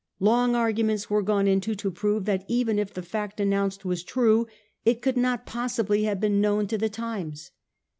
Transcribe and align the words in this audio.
Long 0.19 0.55
arguments 0.55 1.11
were 1.11 1.21
gone 1.21 1.47
into 1.47 1.75
to 1.75 1.91
prove 1.91 2.25
that 2.25 2.43
even 2.47 2.79
if 2.79 2.91
the 2.91 3.03
fact 3.03 3.39
announced 3.39 3.85
were 3.85 3.95
true, 3.97 4.47
it 4.83 4.99
could 4.99 5.15
not 5.15 5.45
possibly 5.45 6.05
have 6.05 6.19
been 6.19 6.41
known 6.41 6.65
to 6.69 6.77
the 6.79 6.89
Times. 6.89 7.51